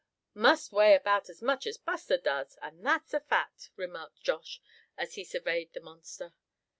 [0.33, 4.59] must weigh about as much as Buster does, and that's a fact!" remarked Josh,
[4.97, 6.33] as he surveyed the monster.